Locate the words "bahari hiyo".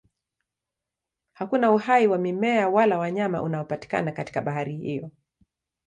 4.41-5.11